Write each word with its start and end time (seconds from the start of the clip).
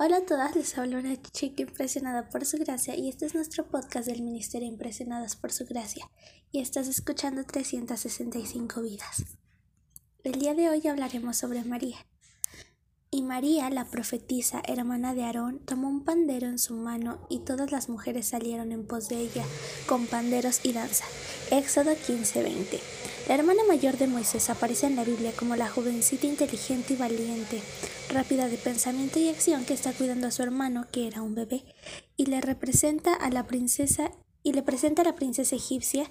Hola 0.00 0.18
a 0.18 0.20
todas, 0.20 0.54
les 0.54 0.78
hablo 0.78 1.00
una 1.00 1.20
chica 1.20 1.62
impresionada 1.62 2.28
por 2.28 2.44
su 2.44 2.56
gracia 2.56 2.94
y 2.94 3.08
este 3.08 3.26
es 3.26 3.34
nuestro 3.34 3.66
podcast 3.66 4.06
del 4.06 4.22
Ministerio 4.22 4.68
Impresionadas 4.68 5.34
por 5.34 5.50
su 5.50 5.66
gracia 5.66 6.08
y 6.52 6.60
estás 6.60 6.86
escuchando 6.86 7.42
365 7.42 8.80
vidas. 8.80 9.24
El 10.22 10.38
día 10.38 10.54
de 10.54 10.70
hoy 10.70 10.86
hablaremos 10.86 11.36
sobre 11.36 11.64
María. 11.64 11.96
Y 13.10 13.22
María, 13.22 13.70
la 13.70 13.86
profetisa, 13.86 14.62
hermana 14.68 15.14
de 15.14 15.24
Aarón, 15.24 15.58
tomó 15.66 15.88
un 15.88 16.04
pandero 16.04 16.46
en 16.46 16.60
su 16.60 16.74
mano 16.74 17.26
y 17.28 17.40
todas 17.40 17.72
las 17.72 17.88
mujeres 17.88 18.28
salieron 18.28 18.70
en 18.70 18.86
pos 18.86 19.08
de 19.08 19.18
ella 19.18 19.44
con 19.88 20.06
panderos 20.06 20.60
y 20.62 20.74
danza. 20.74 21.06
Éxodo 21.50 21.90
15:20. 21.90 22.78
La 23.26 23.34
hermana 23.34 23.62
mayor 23.66 23.96
de 23.98 24.06
Moisés 24.06 24.48
aparece 24.48 24.86
en 24.86 24.94
la 24.94 25.02
Biblia 25.02 25.32
como 25.36 25.56
la 25.56 25.68
jovencita 25.68 26.26
inteligente 26.26 26.94
y 26.94 26.96
valiente, 26.96 27.60
rápida 28.08 28.48
de 28.48 28.56
pensamiento 28.56 29.18
y 29.18 29.28
acción 29.28 29.64
que 29.64 29.74
está 29.74 29.92
cuidando 29.92 30.26
a 30.26 30.30
su 30.30 30.42
hermano, 30.42 30.86
que 30.90 31.06
era 31.06 31.22
un 31.22 31.34
bebé, 31.34 31.64
y 32.16 32.26
le 32.26 32.40
representa 32.40 33.14
a 33.14 33.30
la 33.30 33.46
princesa 33.46 34.10
y 34.42 34.52
le 34.52 34.62
presenta 34.62 35.02
a 35.02 35.04
la 35.04 35.14
princesa 35.14 35.56
egipcia 35.56 36.10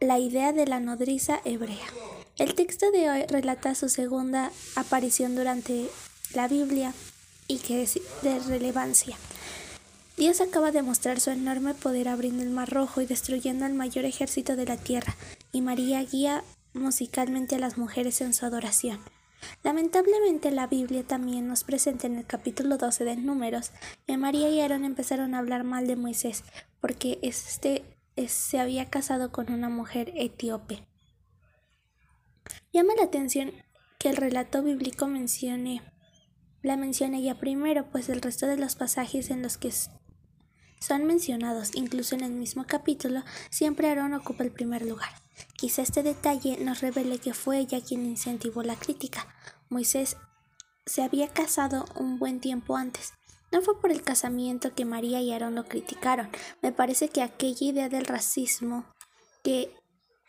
la 0.00 0.18
idea 0.18 0.52
de 0.52 0.66
la 0.66 0.80
nodriza 0.80 1.40
hebrea. 1.44 1.86
El 2.36 2.54
texto 2.54 2.90
de 2.92 3.10
hoy 3.10 3.24
relata 3.26 3.74
su 3.74 3.88
segunda 3.88 4.52
aparición 4.76 5.34
durante 5.34 5.88
la 6.34 6.46
Biblia 6.46 6.94
y 7.48 7.58
que 7.58 7.82
es 7.82 7.98
de 8.22 8.38
relevancia. 8.40 9.16
Dios 10.16 10.40
acaba 10.40 10.70
de 10.70 10.82
mostrar 10.82 11.20
su 11.20 11.30
enorme 11.30 11.74
poder 11.74 12.08
abriendo 12.08 12.42
el 12.42 12.50
Mar 12.50 12.70
Rojo 12.70 13.00
y 13.00 13.06
destruyendo 13.06 13.64
al 13.64 13.74
mayor 13.74 14.04
ejército 14.04 14.56
de 14.56 14.66
la 14.66 14.76
tierra, 14.76 15.16
y 15.52 15.62
María 15.62 16.02
guía 16.02 16.44
musicalmente 16.74 17.56
a 17.56 17.58
las 17.58 17.78
mujeres 17.78 18.20
en 18.20 18.34
su 18.34 18.44
adoración. 18.44 19.00
Lamentablemente 19.62 20.50
la 20.50 20.66
Biblia 20.66 21.02
también 21.04 21.48
nos 21.48 21.64
presenta 21.64 22.06
en 22.06 22.16
el 22.16 22.26
capítulo 22.26 22.76
12 22.76 23.04
de 23.04 23.16
Números 23.16 23.72
que 24.06 24.16
María 24.16 24.50
y 24.50 24.60
Aarón 24.60 24.84
empezaron 24.84 25.34
a 25.34 25.38
hablar 25.38 25.64
mal 25.64 25.86
de 25.86 25.96
Moisés 25.96 26.44
porque 26.80 27.18
este 27.22 27.84
se 28.26 28.58
había 28.58 28.86
casado 28.86 29.30
con 29.30 29.52
una 29.52 29.68
mujer 29.68 30.12
etíope. 30.16 30.84
Llama 32.72 32.94
la 32.96 33.04
atención 33.04 33.52
que 33.98 34.10
el 34.10 34.16
relato 34.16 34.62
bíblico 34.62 35.06
mencione 35.06 35.82
la 36.62 36.76
mencione 36.76 37.18
ella 37.18 37.38
primero, 37.38 37.88
pues 37.90 38.08
el 38.08 38.20
resto 38.20 38.46
de 38.46 38.56
los 38.56 38.74
pasajes 38.74 39.30
en 39.30 39.42
los 39.42 39.56
que 39.56 39.70
son 40.80 41.04
mencionados, 41.04 41.74
incluso 41.74 42.16
en 42.16 42.22
el 42.22 42.32
mismo 42.32 42.64
capítulo, 42.66 43.22
siempre 43.50 43.88
Aarón 43.88 44.14
ocupa 44.14 44.42
el 44.42 44.50
primer 44.50 44.82
lugar. 44.82 45.10
Quizá 45.56 45.82
este 45.82 46.02
detalle 46.02 46.58
nos 46.58 46.80
revele 46.80 47.18
que 47.18 47.34
fue 47.34 47.58
ella 47.58 47.80
quien 47.80 48.06
incentivó 48.06 48.62
la 48.62 48.76
crítica. 48.76 49.26
Moisés 49.68 50.16
se 50.86 51.02
había 51.02 51.28
casado 51.28 51.84
un 51.94 52.18
buen 52.18 52.40
tiempo 52.40 52.76
antes. 52.76 53.12
No 53.50 53.62
fue 53.62 53.80
por 53.80 53.90
el 53.90 54.02
casamiento 54.02 54.74
que 54.74 54.84
María 54.84 55.20
y 55.20 55.32
Aarón 55.32 55.54
lo 55.54 55.64
criticaron. 55.64 56.28
Me 56.62 56.72
parece 56.72 57.08
que 57.08 57.22
aquella 57.22 57.66
idea 57.66 57.88
del 57.88 58.04
racismo 58.04 58.84
que 59.42 59.74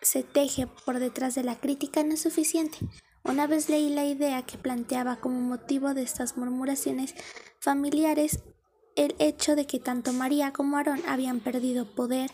se 0.00 0.22
teje 0.22 0.66
por 0.66 0.98
detrás 0.98 1.34
de 1.34 1.42
la 1.42 1.56
crítica 1.56 2.04
no 2.04 2.14
es 2.14 2.22
suficiente. 2.22 2.78
Una 3.24 3.46
vez 3.46 3.68
leí 3.68 3.90
la 3.90 4.04
idea 4.04 4.42
que 4.42 4.56
planteaba 4.56 5.16
como 5.16 5.40
motivo 5.40 5.94
de 5.94 6.02
estas 6.02 6.36
murmuraciones 6.36 7.14
familiares 7.60 8.40
el 8.98 9.14
hecho 9.18 9.54
de 9.54 9.66
que 9.66 9.78
tanto 9.78 10.12
María 10.12 10.52
como 10.52 10.76
Aarón 10.76 11.00
habían 11.06 11.40
perdido 11.40 11.86
poder 11.86 12.30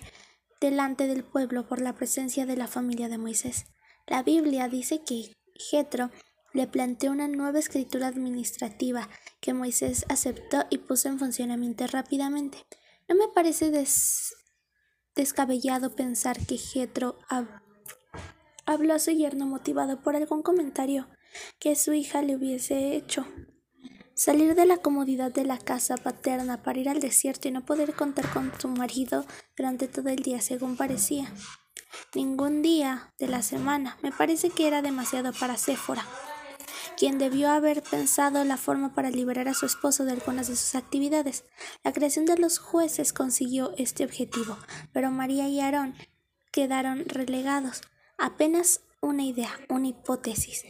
delante 0.64 1.06
del 1.06 1.24
pueblo 1.24 1.68
por 1.68 1.82
la 1.82 1.92
presencia 1.92 2.46
de 2.46 2.56
la 2.56 2.66
familia 2.66 3.10
de 3.10 3.18
Moisés. 3.18 3.66
La 4.06 4.22
Biblia 4.22 4.66
dice 4.66 5.02
que 5.04 5.36
Jetro 5.54 6.10
le 6.54 6.66
planteó 6.66 7.10
una 7.10 7.28
nueva 7.28 7.58
escritura 7.58 8.06
administrativa 8.06 9.10
que 9.42 9.52
Moisés 9.52 10.06
aceptó 10.08 10.64
y 10.70 10.78
puso 10.78 11.08
en 11.08 11.18
funcionamiento 11.18 11.86
rápidamente. 11.86 12.64
No 13.08 13.14
me 13.14 13.28
parece 13.28 13.70
descabellado 15.14 15.94
pensar 15.94 16.38
que 16.46 16.56
Jetro 16.56 17.18
habló 18.64 18.94
a 18.94 18.98
su 18.98 19.10
yerno 19.10 19.44
motivado 19.44 20.00
por 20.00 20.16
algún 20.16 20.40
comentario 20.40 21.08
que 21.58 21.76
su 21.76 21.92
hija 21.92 22.22
le 22.22 22.36
hubiese 22.36 22.96
hecho. 22.96 23.26
Salir 24.16 24.54
de 24.54 24.64
la 24.64 24.76
comodidad 24.76 25.32
de 25.32 25.44
la 25.44 25.58
casa 25.58 25.96
paterna 25.96 26.62
para 26.62 26.78
ir 26.78 26.88
al 26.88 27.00
desierto 27.00 27.48
y 27.48 27.50
no 27.50 27.66
poder 27.66 27.94
contar 27.94 28.32
con 28.32 28.52
su 28.60 28.68
marido 28.68 29.26
durante 29.56 29.88
todo 29.88 30.08
el 30.08 30.22
día, 30.22 30.40
según 30.40 30.76
parecía. 30.76 31.32
Ningún 32.14 32.62
día 32.62 33.12
de 33.18 33.26
la 33.26 33.42
semana. 33.42 33.98
Me 34.02 34.12
parece 34.12 34.50
que 34.50 34.68
era 34.68 34.82
demasiado 34.82 35.32
para 35.32 35.56
Séfora, 35.56 36.06
quien 36.96 37.18
debió 37.18 37.50
haber 37.50 37.82
pensado 37.82 38.44
la 38.44 38.56
forma 38.56 38.94
para 38.94 39.10
liberar 39.10 39.48
a 39.48 39.54
su 39.54 39.66
esposo 39.66 40.04
de 40.04 40.12
algunas 40.12 40.46
de 40.46 40.54
sus 40.54 40.76
actividades. 40.76 41.44
La 41.82 41.92
creación 41.92 42.24
de 42.24 42.38
los 42.38 42.60
jueces 42.60 43.12
consiguió 43.12 43.74
este 43.78 44.04
objetivo, 44.04 44.56
pero 44.92 45.10
María 45.10 45.48
y 45.48 45.58
Aarón 45.58 45.96
quedaron 46.52 47.04
relegados. 47.08 47.80
Apenas 48.16 48.82
una 49.00 49.24
idea, 49.24 49.50
una 49.68 49.88
hipótesis 49.88 50.64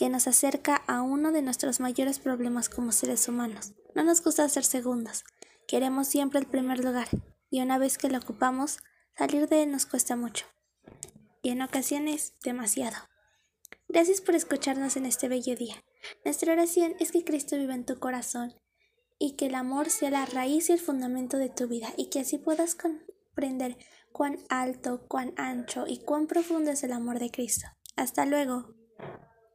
que 0.00 0.08
nos 0.08 0.26
acerca 0.26 0.76
a 0.86 1.02
uno 1.02 1.30
de 1.30 1.42
nuestros 1.42 1.78
mayores 1.78 2.20
problemas 2.20 2.70
como 2.70 2.90
seres 2.90 3.28
humanos. 3.28 3.74
No 3.94 4.02
nos 4.02 4.24
gusta 4.24 4.48
ser 4.48 4.64
segundos, 4.64 5.24
queremos 5.68 6.08
siempre 6.08 6.40
el 6.40 6.46
primer 6.46 6.82
lugar, 6.82 7.06
y 7.50 7.60
una 7.60 7.76
vez 7.76 7.98
que 7.98 8.08
lo 8.08 8.16
ocupamos, 8.16 8.78
salir 9.14 9.46
de 9.46 9.62
él 9.62 9.70
nos 9.70 9.84
cuesta 9.84 10.16
mucho, 10.16 10.46
y 11.42 11.50
en 11.50 11.60
ocasiones 11.60 12.32
demasiado. 12.42 12.96
Gracias 13.88 14.22
por 14.22 14.34
escucharnos 14.34 14.96
en 14.96 15.04
este 15.04 15.28
bello 15.28 15.54
día. 15.54 15.84
Nuestra 16.24 16.54
oración 16.54 16.94
es 16.98 17.12
que 17.12 17.22
Cristo 17.22 17.58
viva 17.58 17.74
en 17.74 17.84
tu 17.84 17.98
corazón 17.98 18.54
y 19.18 19.36
que 19.36 19.48
el 19.48 19.54
amor 19.54 19.90
sea 19.90 20.08
la 20.08 20.24
raíz 20.24 20.70
y 20.70 20.72
el 20.72 20.80
fundamento 20.80 21.36
de 21.36 21.50
tu 21.50 21.68
vida 21.68 21.92
y 21.98 22.08
que 22.08 22.20
así 22.20 22.38
puedas 22.38 22.74
comprender 22.74 23.76
cuán 24.12 24.38
alto, 24.48 25.04
cuán 25.08 25.34
ancho 25.36 25.84
y 25.86 25.98
cuán 25.98 26.26
profundo 26.26 26.70
es 26.70 26.84
el 26.84 26.92
amor 26.92 27.18
de 27.18 27.30
Cristo. 27.30 27.66
Hasta 27.96 28.24
luego. 28.24 28.79